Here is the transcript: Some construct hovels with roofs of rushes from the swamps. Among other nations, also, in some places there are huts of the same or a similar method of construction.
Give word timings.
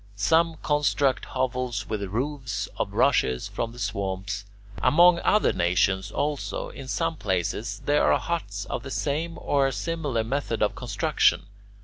Some 0.15 0.57
construct 0.63 1.25
hovels 1.25 1.87
with 1.87 2.01
roofs 2.05 2.67
of 2.77 2.91
rushes 2.91 3.47
from 3.47 3.71
the 3.71 3.77
swamps. 3.77 4.45
Among 4.81 5.19
other 5.19 5.53
nations, 5.53 6.09
also, 6.09 6.69
in 6.69 6.87
some 6.87 7.17
places 7.17 7.83
there 7.85 8.11
are 8.11 8.17
huts 8.17 8.65
of 8.65 8.81
the 8.81 8.89
same 8.89 9.37
or 9.39 9.67
a 9.67 9.71
similar 9.71 10.23
method 10.23 10.63
of 10.63 10.73
construction. 10.73 11.43